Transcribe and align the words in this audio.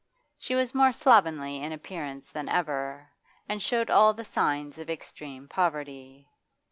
She 0.39 0.55
was 0.55 0.73
more 0.73 0.91
slovenly 0.91 1.57
in 1.61 1.71
appearance 1.71 2.31
than 2.31 2.49
ever, 2.49 3.11
and 3.47 3.61
showed 3.61 3.91
all 3.91 4.15
the 4.15 4.25
signs 4.25 4.79
of 4.79 4.89
extreme 4.89 5.47
poverty. 5.47 6.27